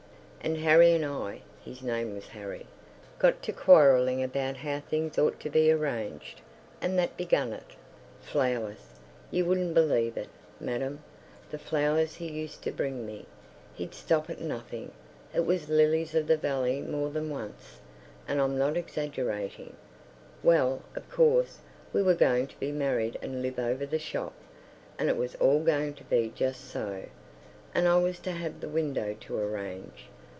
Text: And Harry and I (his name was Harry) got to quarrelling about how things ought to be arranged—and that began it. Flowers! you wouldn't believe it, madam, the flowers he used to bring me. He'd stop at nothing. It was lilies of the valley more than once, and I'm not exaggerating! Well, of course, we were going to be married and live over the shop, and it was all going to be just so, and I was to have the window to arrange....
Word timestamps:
And 0.43 0.57
Harry 0.57 0.91
and 0.93 1.05
I 1.05 1.43
(his 1.63 1.83
name 1.83 2.15
was 2.15 2.29
Harry) 2.29 2.65
got 3.19 3.43
to 3.43 3.53
quarrelling 3.53 4.23
about 4.23 4.57
how 4.57 4.79
things 4.79 5.19
ought 5.19 5.39
to 5.41 5.51
be 5.51 5.71
arranged—and 5.71 6.97
that 6.97 7.15
began 7.15 7.53
it. 7.53 7.75
Flowers! 8.21 8.87
you 9.29 9.45
wouldn't 9.45 9.75
believe 9.75 10.17
it, 10.17 10.29
madam, 10.59 11.03
the 11.51 11.59
flowers 11.59 12.15
he 12.15 12.27
used 12.27 12.63
to 12.63 12.71
bring 12.71 13.05
me. 13.05 13.27
He'd 13.75 13.93
stop 13.93 14.31
at 14.31 14.41
nothing. 14.41 14.93
It 15.31 15.45
was 15.45 15.69
lilies 15.69 16.15
of 16.15 16.25
the 16.25 16.37
valley 16.37 16.81
more 16.81 17.11
than 17.11 17.29
once, 17.29 17.79
and 18.27 18.41
I'm 18.41 18.57
not 18.57 18.77
exaggerating! 18.77 19.75
Well, 20.41 20.81
of 20.95 21.07
course, 21.11 21.59
we 21.93 22.01
were 22.01 22.15
going 22.15 22.47
to 22.47 22.59
be 22.59 22.71
married 22.71 23.15
and 23.21 23.43
live 23.43 23.59
over 23.59 23.85
the 23.85 23.99
shop, 23.99 24.33
and 24.97 25.07
it 25.07 25.17
was 25.17 25.35
all 25.35 25.59
going 25.63 25.93
to 25.93 26.03
be 26.05 26.31
just 26.33 26.67
so, 26.67 27.03
and 27.75 27.87
I 27.87 27.97
was 27.97 28.17
to 28.21 28.31
have 28.31 28.59
the 28.59 28.69
window 28.69 29.15
to 29.19 29.37
arrange.... 29.37 30.07